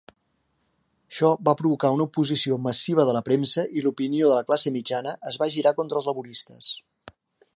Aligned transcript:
Això 1.09 1.27
va 1.49 1.53
provocar 1.59 1.91
una 1.97 2.05
oposició 2.09 2.57
massiva 2.69 3.05
de 3.09 3.13
la 3.17 3.21
premsa 3.29 3.67
i 3.79 3.83
l'opinió 3.85 4.31
de 4.31 4.39
la 4.41 4.47
classe 4.49 4.73
mitjana 4.79 5.15
es 5.33 5.37
va 5.43 5.51
girar 5.57 5.77
contra 5.83 6.01
els 6.01 6.09
laboristes. 6.13 6.73